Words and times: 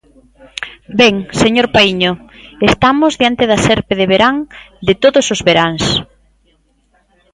Ben, 0.99 1.15
señor 1.41 1.67
Paíño, 1.75 2.11
estamos 2.71 3.13
diante 3.21 3.43
da 3.51 3.57
serpe 3.67 3.93
de 3.99 4.05
verán 4.11 4.35
de 4.87 4.93
todos 5.03 5.25
os 5.33 5.39
veráns. 5.47 5.83